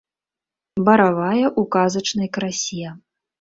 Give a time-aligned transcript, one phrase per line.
[0.87, 2.97] Баравая ў казачнай красе.